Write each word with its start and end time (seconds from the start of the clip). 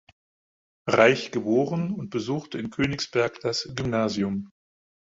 Reich" 0.89 1.29
geboren 1.31 1.93
und 1.93 2.09
besuchte 2.09 2.57
in 2.57 2.71
Königsberg 2.71 3.39
das 3.41 3.69
Gymnasium. 3.75 4.49